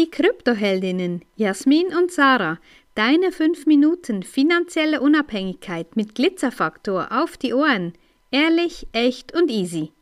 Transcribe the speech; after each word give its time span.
die 0.00 0.10
Kryptoheldinnen 0.10 1.20
Jasmin 1.36 1.88
und 1.88 2.10
Sarah. 2.10 2.58
Deine 2.94 3.32
5 3.32 3.66
Minuten 3.66 4.22
finanzielle 4.22 5.02
Unabhängigkeit 5.02 5.94
mit 5.94 6.14
Glitzerfaktor 6.14 7.08
auf 7.10 7.36
die 7.36 7.52
Ohren. 7.52 7.92
Ehrlich, 8.30 8.86
echt 8.92 9.34
und 9.34 9.50
easy. 9.50 9.92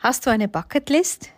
Hast 0.00 0.26
du 0.26 0.30
eine 0.30 0.48
Bucketlist? 0.48 1.30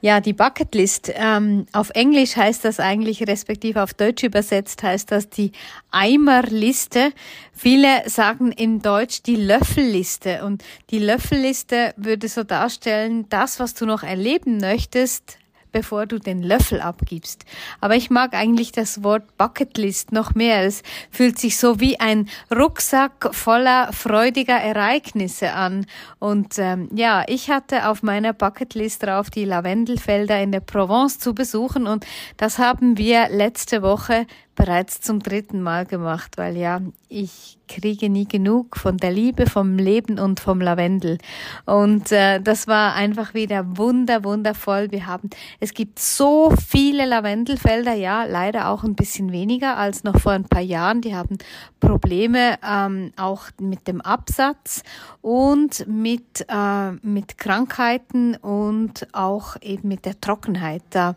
Ja, 0.00 0.20
die 0.20 0.32
Bucketlist. 0.32 1.12
Ähm, 1.14 1.66
auf 1.72 1.90
Englisch 1.90 2.34
heißt 2.34 2.64
das 2.64 2.80
eigentlich, 2.80 3.28
respektive 3.28 3.84
auf 3.84 3.94
Deutsch 3.94 4.24
übersetzt 4.24 4.82
heißt 4.82 5.12
das 5.12 5.28
die 5.28 5.52
Eimerliste. 5.92 7.12
Viele 7.52 8.02
sagen 8.10 8.50
in 8.50 8.82
Deutsch 8.82 9.22
die 9.22 9.36
Löffelliste. 9.36 10.44
Und 10.44 10.64
die 10.90 10.98
Löffelliste 10.98 11.94
würde 11.96 12.26
so 12.26 12.42
darstellen, 12.42 13.28
das, 13.28 13.60
was 13.60 13.74
du 13.74 13.86
noch 13.86 14.02
erleben 14.02 14.56
möchtest, 14.56 15.38
bevor 15.72 16.06
du 16.06 16.18
den 16.18 16.42
Löffel 16.42 16.80
abgibst. 16.80 17.44
Aber 17.80 17.96
ich 17.96 18.10
mag 18.10 18.34
eigentlich 18.34 18.72
das 18.72 19.02
Wort 19.02 19.36
Bucketlist 19.36 20.12
noch 20.12 20.34
mehr. 20.34 20.64
Es 20.64 20.82
fühlt 21.10 21.38
sich 21.38 21.58
so 21.58 21.80
wie 21.80 21.98
ein 21.98 22.28
Rucksack 22.54 23.34
voller 23.34 23.92
freudiger 23.92 24.56
Ereignisse 24.56 25.52
an. 25.52 25.86
Und 26.18 26.58
ähm, 26.58 26.88
ja, 26.94 27.24
ich 27.26 27.50
hatte 27.50 27.88
auf 27.88 28.02
meiner 28.02 28.32
Bucketlist 28.32 29.02
drauf, 29.02 29.30
die 29.30 29.44
Lavendelfelder 29.44 30.40
in 30.40 30.52
der 30.52 30.60
Provence 30.60 31.18
zu 31.18 31.34
besuchen. 31.34 31.86
Und 31.86 32.06
das 32.36 32.58
haben 32.58 32.98
wir 32.98 33.28
letzte 33.28 33.82
Woche 33.82 34.26
bereits 34.54 35.00
zum 35.00 35.20
dritten 35.20 35.62
Mal 35.62 35.86
gemacht, 35.86 36.36
weil 36.36 36.56
ja, 36.56 36.80
ich 37.08 37.58
kriege 37.68 38.08
nie 38.08 38.26
genug 38.26 38.76
von 38.76 38.96
der 38.96 39.12
Liebe, 39.12 39.46
vom 39.46 39.78
Leben 39.78 40.18
und 40.18 40.40
vom 40.40 40.60
Lavendel. 40.60 41.18
Und 41.64 42.12
äh, 42.12 42.40
das 42.40 42.66
war 42.66 42.94
einfach 42.94 43.34
wieder 43.34 43.76
wunder, 43.76 44.24
wundervoll. 44.24 44.90
Wir 44.90 45.06
haben, 45.06 45.30
es 45.60 45.72
gibt 45.72 45.98
so 45.98 46.52
viele 46.68 47.06
Lavendelfelder, 47.06 47.94
ja, 47.94 48.24
leider 48.24 48.68
auch 48.68 48.84
ein 48.84 48.94
bisschen 48.94 49.32
weniger 49.32 49.76
als 49.76 50.04
noch 50.04 50.20
vor 50.20 50.32
ein 50.32 50.44
paar 50.44 50.62
Jahren. 50.62 51.00
Die 51.00 51.14
haben 51.14 51.38
Probleme 51.80 52.58
ähm, 52.66 53.12
auch 53.16 53.44
mit 53.60 53.88
dem 53.88 54.00
Absatz 54.00 54.82
und 55.20 55.86
mit, 55.86 56.44
äh, 56.48 56.92
mit 57.02 57.38
Krankheiten 57.38 58.36
und 58.36 59.08
auch 59.12 59.56
eben 59.62 59.88
mit 59.88 60.04
der 60.04 60.20
Trockenheit. 60.20 60.82
Da, 60.90 61.14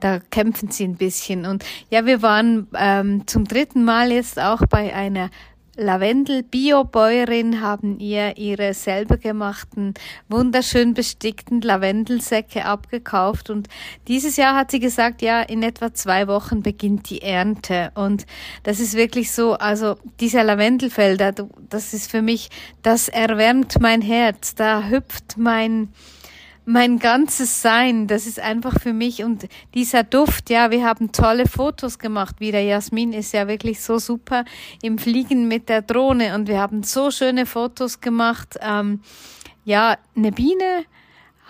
da 0.00 0.20
kämpfen 0.30 0.70
sie 0.70 0.84
ein 0.84 0.96
bisschen. 0.96 1.46
Und 1.46 1.64
ja, 1.90 2.06
wir 2.06 2.22
waren 2.22 2.68
ähm, 2.78 3.26
zum 3.26 3.44
dritten 3.44 3.84
Mal 3.84 4.12
jetzt 4.12 4.38
auch 4.40 4.62
bei 4.68 4.94
einer 4.94 5.30
Lavendel-Biobäuerin 5.76 7.60
haben 7.60 7.98
ihr 7.98 8.38
ihre 8.38 8.72
selber 8.72 9.18
gemachten, 9.18 9.92
wunderschön 10.28 10.94
bestickten 10.94 11.60
Lavendelsäcke 11.60 12.64
abgekauft. 12.64 13.50
Und 13.50 13.68
dieses 14.08 14.36
Jahr 14.36 14.56
hat 14.56 14.70
sie 14.70 14.80
gesagt, 14.80 15.20
ja, 15.20 15.42
in 15.42 15.62
etwa 15.62 15.92
zwei 15.92 16.28
Wochen 16.28 16.62
beginnt 16.62 17.10
die 17.10 17.22
Ernte. 17.22 17.92
Und 17.94 18.26
das 18.62 18.80
ist 18.80 18.94
wirklich 18.94 19.32
so, 19.32 19.54
also 19.54 19.96
dieser 20.18 20.44
Lavendelfelder, 20.44 21.32
das 21.68 21.92
ist 21.92 22.10
für 22.10 22.22
mich, 22.22 22.48
das 22.82 23.08
erwärmt 23.08 23.78
mein 23.80 24.00
Herz, 24.00 24.54
da 24.54 24.88
hüpft 24.88 25.36
mein, 25.36 25.88
mein 26.66 26.98
ganzes 26.98 27.62
Sein, 27.62 28.08
das 28.08 28.26
ist 28.26 28.40
einfach 28.40 28.80
für 28.80 28.92
mich 28.92 29.22
und 29.22 29.46
dieser 29.74 30.02
Duft, 30.02 30.50
ja, 30.50 30.72
wir 30.72 30.84
haben 30.84 31.12
tolle 31.12 31.46
Fotos 31.46 31.98
gemacht 31.98 32.40
wieder. 32.40 32.58
Jasmin 32.58 33.12
ist 33.12 33.32
ja 33.32 33.46
wirklich 33.46 33.80
so 33.80 33.98
super 33.98 34.44
im 34.82 34.98
Fliegen 34.98 35.46
mit 35.46 35.68
der 35.68 35.82
Drohne 35.82 36.34
und 36.34 36.48
wir 36.48 36.60
haben 36.60 36.82
so 36.82 37.12
schöne 37.12 37.46
Fotos 37.46 38.00
gemacht. 38.00 38.58
Ähm, 38.60 39.00
ja, 39.64 39.96
eine 40.16 40.32
Biene 40.32 40.84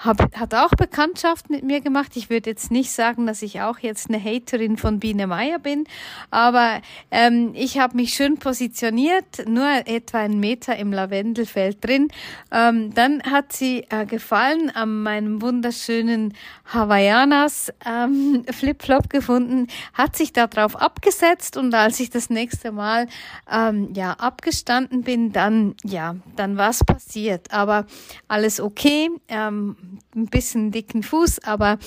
hab, 0.05 0.37
hat 0.37 0.55
auch 0.55 0.71
Bekanntschaft 0.71 1.49
mit 1.49 1.65
mir 1.65 1.81
gemacht. 1.81 2.13
Ich 2.17 2.29
würde 2.29 2.51
jetzt 2.51 2.71
nicht 2.71 2.91
sagen, 2.91 3.27
dass 3.27 3.43
ich 3.43 3.63
auch 3.63 3.79
jetzt 3.79 4.11
eine 4.11 4.23
Haterin 4.23 4.77
von 4.77 5.01
Biene 5.01 5.27
Meier 5.27 5.59
bin, 5.59 5.85
aber 6.31 6.81
ähm, 7.11 7.53
ich 7.55 7.79
habe 7.79 7.97
mich 7.97 8.15
schön 8.15 8.39
positioniert, 8.39 9.49
nur 9.49 9.67
etwa 9.87 10.19
einen 10.19 10.39
Meter 10.39 10.77
im 10.77 10.93
Lavendelfeld 10.93 11.85
drin. 11.85 12.09
Ähm, 12.53 12.93
dann 12.95 13.23
hat 13.23 13.53
sie 13.53 13.87
äh, 13.89 14.05
gefallen 14.05 14.71
an 14.71 15.03
meinem 15.03 15.41
wunderschönen 15.41 16.35
Hawaiianas 16.67 17.73
ähm, 17.87 18.45
Flipflop 18.51 19.09
gefunden, 19.09 19.69
hat 19.95 20.17
sich 20.17 20.33
darauf 20.33 20.77
abgesetzt 20.77 21.57
und 21.57 21.75
als 21.75 22.01
ich 22.01 22.11
das 22.11 22.29
nächste 22.29 22.71
Mal 22.71 23.07
ähm, 23.51 23.93
ja 23.95 24.13
abgestanden 24.13 25.03
bin, 25.03 25.33
dann 25.33 25.75
ja, 25.85 26.17
dann 26.37 26.57
was 26.57 26.85
passiert. 26.85 27.53
Aber 27.53 27.87
alles 28.29 28.61
okay. 28.61 29.11
Ähm, 29.29 29.77
ein 30.15 30.27
bisschen 30.27 30.71
dicken 30.71 31.03
Fuß, 31.03 31.45
aber 31.45 31.79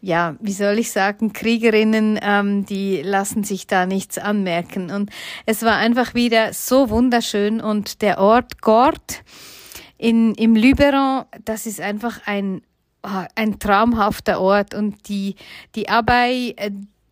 ja, 0.00 0.36
wie 0.40 0.52
soll 0.52 0.78
ich 0.78 0.90
sagen, 0.90 1.32
Kriegerinnen, 1.32 2.18
ähm, 2.22 2.66
die 2.66 3.02
lassen 3.02 3.44
sich 3.44 3.66
da 3.66 3.86
nichts 3.86 4.18
anmerken. 4.18 4.90
Und 4.90 5.10
es 5.46 5.62
war 5.62 5.76
einfach 5.76 6.14
wieder 6.14 6.52
so 6.52 6.90
wunderschön 6.90 7.60
und 7.60 8.02
der 8.02 8.18
Ort 8.18 8.60
Gort 8.62 9.22
in, 9.98 10.34
im 10.34 10.56
Luberon, 10.56 11.24
das 11.44 11.66
ist 11.66 11.80
einfach 11.80 12.20
ein, 12.26 12.62
oh, 13.02 13.24
ein 13.34 13.58
traumhafter 13.58 14.40
Ort 14.40 14.74
und 14.74 15.08
die, 15.08 15.36
die 15.74 15.88
Abei 15.88 16.54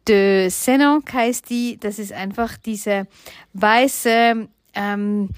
de 0.06 0.50
Senonc 0.50 1.12
heißt 1.12 1.48
die, 1.48 1.78
das 1.78 1.98
ist 1.98 2.12
einfach 2.12 2.56
diese 2.58 3.06
weiße, 3.54 4.48
ähm, 4.74 5.30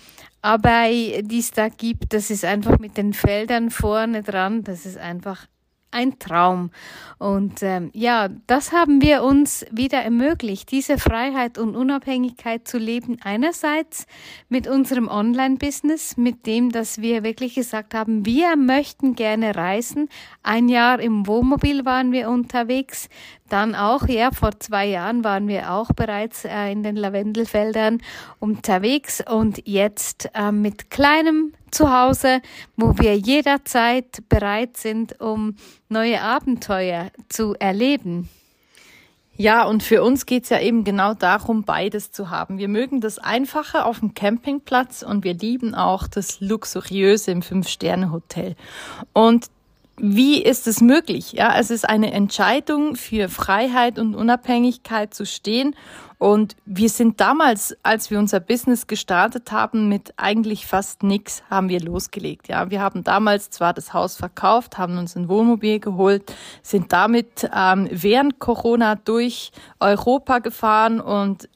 aber 0.46 0.88
die 0.88 1.40
es 1.40 1.50
da 1.50 1.68
gibt, 1.68 2.12
das 2.12 2.30
ist 2.30 2.44
einfach 2.44 2.78
mit 2.78 2.96
den 2.96 3.14
Feldern 3.14 3.68
vorne 3.68 4.22
dran, 4.22 4.62
das 4.62 4.86
ist 4.86 4.96
einfach 4.96 5.48
ein 5.90 6.20
Traum. 6.20 6.70
Und 7.18 7.64
ähm, 7.64 7.90
ja, 7.94 8.28
das 8.46 8.70
haben 8.70 9.02
wir 9.02 9.24
uns 9.24 9.66
wieder 9.72 9.98
ermöglicht, 9.98 10.70
diese 10.70 10.98
Freiheit 10.98 11.58
und 11.58 11.74
Unabhängigkeit 11.74 12.68
zu 12.68 12.78
leben. 12.78 13.16
Einerseits 13.24 14.06
mit 14.48 14.68
unserem 14.68 15.08
Online-Business, 15.08 16.16
mit 16.16 16.46
dem, 16.46 16.70
dass 16.70 17.00
wir 17.00 17.24
wirklich 17.24 17.56
gesagt 17.56 17.92
haben, 17.94 18.24
wir 18.24 18.54
möchten 18.54 19.16
gerne 19.16 19.56
reisen. 19.56 20.08
Ein 20.44 20.68
Jahr 20.68 21.00
im 21.00 21.26
Wohnmobil 21.26 21.84
waren 21.84 22.12
wir 22.12 22.30
unterwegs. 22.30 23.08
Dann 23.48 23.74
auch, 23.74 24.08
ja, 24.08 24.30
vor 24.32 24.58
zwei 24.58 24.86
Jahren 24.86 25.22
waren 25.22 25.46
wir 25.46 25.72
auch 25.72 25.90
bereits 25.92 26.44
äh, 26.44 26.72
in 26.72 26.82
den 26.82 26.96
Lavendelfeldern 26.96 28.02
unterwegs 28.40 29.22
und 29.28 29.66
jetzt 29.66 30.30
äh, 30.34 30.50
mit 30.50 30.90
kleinem 30.90 31.52
Zuhause, 31.70 32.40
wo 32.76 32.98
wir 32.98 33.16
jederzeit 33.16 34.22
bereit 34.28 34.76
sind, 34.76 35.20
um 35.20 35.56
neue 35.88 36.20
Abenteuer 36.22 37.10
zu 37.28 37.54
erleben. 37.58 38.28
Ja, 39.38 39.64
und 39.64 39.82
für 39.82 40.02
uns 40.02 40.24
geht's 40.24 40.48
ja 40.48 40.58
eben 40.60 40.84
genau 40.84 41.12
darum, 41.12 41.64
beides 41.64 42.10
zu 42.10 42.30
haben. 42.30 42.56
Wir 42.56 42.68
mögen 42.68 43.02
das 43.02 43.18
Einfache 43.18 43.84
auf 43.84 44.00
dem 44.00 44.14
Campingplatz 44.14 45.02
und 45.02 45.24
wir 45.24 45.34
lieben 45.34 45.74
auch 45.74 46.08
das 46.08 46.40
Luxuriöse 46.40 47.32
im 47.32 47.42
Fünf-Sterne-Hotel. 47.42 48.56
Und 49.12 49.48
wie 49.98 50.42
ist 50.42 50.66
es 50.66 50.80
möglich? 50.80 51.32
Ja, 51.32 51.58
es 51.58 51.70
ist 51.70 51.88
eine 51.88 52.12
Entscheidung 52.12 52.96
für 52.96 53.28
Freiheit 53.28 53.98
und 53.98 54.14
Unabhängigkeit 54.14 55.14
zu 55.14 55.24
stehen. 55.24 55.74
Und 56.18 56.56
wir 56.64 56.88
sind 56.88 57.20
damals, 57.20 57.76
als 57.82 58.10
wir 58.10 58.18
unser 58.18 58.40
Business 58.40 58.86
gestartet 58.86 59.52
haben, 59.52 59.88
mit 59.88 60.14
eigentlich 60.16 60.66
fast 60.66 61.02
nichts 61.02 61.42
haben 61.50 61.68
wir 61.68 61.80
losgelegt. 61.80 62.48
Ja, 62.48 62.70
wir 62.70 62.80
haben 62.80 63.04
damals 63.04 63.50
zwar 63.50 63.74
das 63.74 63.92
Haus 63.92 64.16
verkauft, 64.16 64.78
haben 64.78 64.96
uns 64.96 65.14
ein 65.14 65.28
Wohnmobil 65.28 65.78
geholt, 65.78 66.34
sind 66.62 66.92
damit 66.92 67.48
ähm, 67.54 67.88
während 67.90 68.38
Corona 68.38 68.94
durch 68.94 69.52
Europa 69.78 70.38
gefahren 70.38 71.00
und 71.00 71.48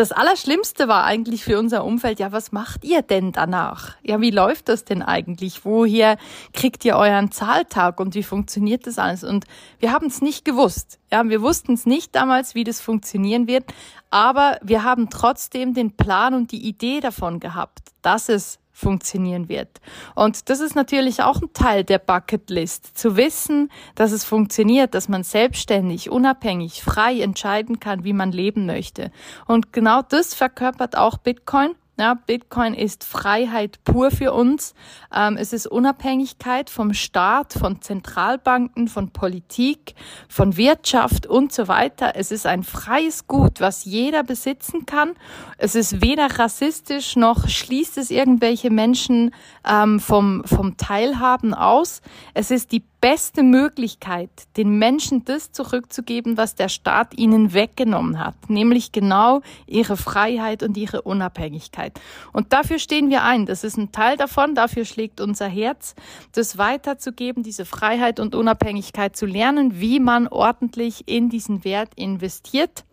das 0.00 0.12
Allerschlimmste 0.12 0.88
war 0.88 1.04
eigentlich 1.04 1.44
für 1.44 1.58
unser 1.58 1.84
Umfeld, 1.84 2.20
ja, 2.20 2.32
was 2.32 2.52
macht 2.52 2.86
ihr 2.86 3.02
denn 3.02 3.32
danach? 3.32 3.96
Ja, 4.02 4.18
wie 4.22 4.30
läuft 4.30 4.70
das 4.70 4.86
denn 4.86 5.02
eigentlich? 5.02 5.66
Woher 5.66 6.16
kriegt 6.54 6.86
ihr 6.86 6.96
euren 6.96 7.30
Zahltag 7.32 8.00
und 8.00 8.14
wie 8.14 8.22
funktioniert 8.22 8.86
das 8.86 8.98
alles? 8.98 9.24
Und 9.24 9.44
wir 9.78 9.92
haben 9.92 10.06
es 10.06 10.22
nicht 10.22 10.46
gewusst. 10.46 10.98
Ja, 11.12 11.28
wir 11.28 11.42
wussten 11.42 11.74
es 11.74 11.84
nicht 11.84 12.14
damals, 12.14 12.54
wie 12.54 12.64
das 12.64 12.80
funktionieren 12.80 13.46
wird, 13.46 13.64
aber 14.08 14.58
wir 14.62 14.84
haben 14.84 15.10
trotzdem 15.10 15.74
den 15.74 15.94
Plan 15.94 16.32
und 16.32 16.50
die 16.50 16.66
Idee 16.66 17.00
davon 17.00 17.38
gehabt, 17.38 17.90
dass 18.00 18.30
es 18.30 18.58
funktionieren 18.80 19.48
wird. 19.48 19.80
Und 20.14 20.48
das 20.48 20.60
ist 20.60 20.74
natürlich 20.74 21.22
auch 21.22 21.40
ein 21.40 21.52
Teil 21.52 21.84
der 21.84 21.98
Bucketlist, 21.98 22.98
zu 22.98 23.16
wissen, 23.16 23.70
dass 23.94 24.10
es 24.10 24.24
funktioniert, 24.24 24.94
dass 24.94 25.08
man 25.08 25.22
selbstständig, 25.22 26.10
unabhängig, 26.10 26.82
frei 26.82 27.20
entscheiden 27.20 27.78
kann, 27.78 28.04
wie 28.04 28.12
man 28.12 28.32
leben 28.32 28.66
möchte. 28.66 29.12
Und 29.46 29.72
genau 29.72 30.02
das 30.02 30.34
verkörpert 30.34 30.96
auch 30.96 31.18
Bitcoin. 31.18 31.74
Ja, 31.98 32.14
Bitcoin 32.14 32.72
ist 32.72 33.04
Freiheit 33.04 33.84
pur 33.84 34.10
für 34.10 34.32
uns. 34.32 34.74
Ähm, 35.14 35.36
es 35.36 35.52
ist 35.52 35.66
Unabhängigkeit 35.66 36.70
vom 36.70 36.94
Staat, 36.94 37.52
von 37.52 37.82
Zentralbanken, 37.82 38.88
von 38.88 39.10
Politik, 39.10 39.94
von 40.26 40.56
Wirtschaft 40.56 41.26
und 41.26 41.52
so 41.52 41.68
weiter. 41.68 42.12
Es 42.14 42.30
ist 42.30 42.46
ein 42.46 42.62
freies 42.62 43.26
Gut, 43.26 43.60
was 43.60 43.84
jeder 43.84 44.22
besitzen 44.22 44.86
kann. 44.86 45.12
Es 45.58 45.74
ist 45.74 46.00
weder 46.00 46.38
rassistisch 46.38 47.16
noch 47.16 47.48
schließt 47.48 47.98
es 47.98 48.10
irgendwelche 48.10 48.70
Menschen 48.70 49.34
ähm, 49.68 50.00
vom, 50.00 50.42
vom 50.46 50.78
Teilhaben 50.78 51.52
aus. 51.52 52.00
Es 52.32 52.50
ist 52.50 52.72
die 52.72 52.84
beste 53.00 53.42
Möglichkeit, 53.42 54.30
den 54.56 54.78
Menschen 54.78 55.24
das 55.24 55.52
zurückzugeben, 55.52 56.36
was 56.36 56.54
der 56.54 56.68
Staat 56.68 57.16
ihnen 57.16 57.54
weggenommen 57.54 58.18
hat, 58.18 58.50
nämlich 58.50 58.92
genau 58.92 59.40
ihre 59.66 59.96
Freiheit 59.96 60.62
und 60.62 60.76
ihre 60.76 61.02
Unabhängigkeit. 61.02 61.98
Und 62.32 62.52
dafür 62.52 62.78
stehen 62.78 63.10
wir 63.10 63.22
ein. 63.22 63.46
Das 63.46 63.64
ist 63.64 63.78
ein 63.78 63.92
Teil 63.92 64.16
davon. 64.16 64.54
Dafür 64.54 64.84
schlägt 64.84 65.20
unser 65.20 65.46
Herz, 65.46 65.94
das 66.32 66.58
weiterzugeben, 66.58 67.42
diese 67.42 67.64
Freiheit 67.64 68.20
und 68.20 68.34
Unabhängigkeit 68.34 69.16
zu 69.16 69.26
lernen, 69.26 69.80
wie 69.80 70.00
man 70.00 70.28
ordentlich 70.28 71.08
in 71.08 71.30
diesen 71.30 71.64
Wert 71.64 71.92
investiert 71.94 72.84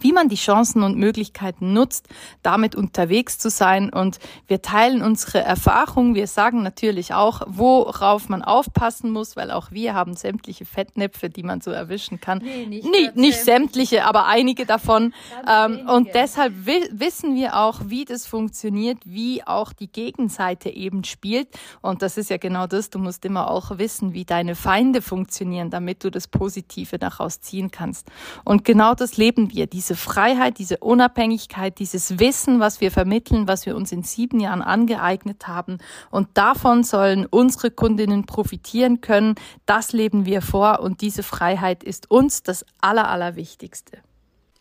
wie 0.00 0.12
man 0.12 0.28
die 0.28 0.36
Chancen 0.36 0.82
und 0.82 0.98
Möglichkeiten 0.98 1.72
nutzt, 1.72 2.08
damit 2.42 2.74
unterwegs 2.74 3.38
zu 3.38 3.48
sein. 3.48 3.90
Und 3.90 4.18
wir 4.46 4.60
teilen 4.60 5.02
unsere 5.02 5.40
Erfahrungen. 5.40 6.14
Wir 6.14 6.26
sagen 6.26 6.62
natürlich 6.62 7.14
auch, 7.14 7.42
worauf 7.46 8.28
man 8.28 8.42
aufpassen 8.42 9.10
muss, 9.10 9.34
weil 9.34 9.50
auch 9.50 9.70
wir 9.70 9.94
haben 9.94 10.14
sämtliche 10.14 10.66
Fettnäpfe, 10.66 11.30
die 11.30 11.42
man 11.42 11.60
so 11.60 11.70
erwischen 11.70 12.20
kann. 12.20 12.38
Nee, 12.38 12.66
nicht, 12.66 12.84
nee, 12.84 13.10
nicht 13.14 13.38
sämtliche, 13.38 14.04
aber 14.04 14.26
einige 14.26 14.66
davon. 14.66 15.14
Ähm, 15.48 15.88
und 15.88 16.14
deshalb 16.14 16.54
wissen 16.66 17.34
wir 17.34 17.56
auch, 17.56 17.80
wie 17.86 18.04
das 18.04 18.26
funktioniert, 18.26 18.98
wie 19.04 19.46
auch 19.46 19.72
die 19.72 19.90
Gegenseite 19.90 20.68
eben 20.68 21.04
spielt. 21.04 21.48
Und 21.80 22.02
das 22.02 22.18
ist 22.18 22.28
ja 22.28 22.36
genau 22.36 22.66
das. 22.66 22.90
Du 22.90 22.98
musst 22.98 23.24
immer 23.24 23.50
auch 23.50 23.78
wissen, 23.78 24.12
wie 24.12 24.26
deine 24.26 24.54
Feinde 24.54 25.00
funktionieren, 25.00 25.70
damit 25.70 26.04
du 26.04 26.10
das 26.10 26.28
Positive 26.28 26.98
daraus 26.98 27.40
ziehen 27.40 27.70
kannst. 27.70 28.08
Und 28.44 28.64
genau 28.64 28.94
das 28.94 29.16
leben 29.16 29.50
wir 29.52 29.66
diese 29.78 29.94
Freiheit, 29.94 30.58
diese 30.58 30.78
Unabhängigkeit, 30.78 31.78
dieses 31.78 32.18
Wissen, 32.18 32.58
was 32.58 32.80
wir 32.80 32.90
vermitteln, 32.90 33.46
was 33.46 33.64
wir 33.64 33.76
uns 33.76 33.92
in 33.92 34.02
sieben 34.02 34.40
Jahren 34.40 34.60
angeeignet 34.60 35.46
haben. 35.46 35.78
Und 36.10 36.26
davon 36.34 36.82
sollen 36.82 37.26
unsere 37.26 37.70
Kundinnen 37.70 38.26
profitieren 38.26 39.00
können. 39.00 39.36
Das 39.66 39.92
leben 39.92 40.26
wir 40.26 40.42
vor 40.42 40.80
und 40.80 41.00
diese 41.00 41.22
Freiheit 41.22 41.84
ist 41.84 42.10
uns 42.10 42.42
das 42.42 42.66
Aller, 42.80 43.08
Allerwichtigste. 43.08 43.98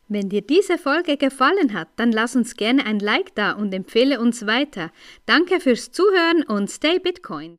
Wenn 0.08 0.30
dir 0.30 0.44
diese 0.44 0.78
Folge 0.78 1.18
gefallen 1.18 1.74
hat, 1.74 1.88
dann 1.96 2.12
lass 2.12 2.36
uns 2.36 2.56
gerne 2.56 2.86
ein 2.86 3.00
Like 3.00 3.34
da 3.34 3.54
und 3.54 3.74
empfehle 3.74 4.22
uns 4.22 4.46
weiter. 4.46 4.92
Danke 5.26 5.60
fürs 5.60 5.92
Zuhören 5.92 6.44
und 6.44 6.70
stay 6.70 7.00
Bitcoin. 7.00 7.56